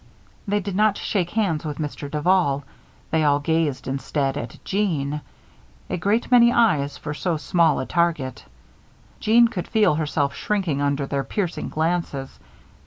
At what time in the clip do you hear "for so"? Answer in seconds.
6.97-7.37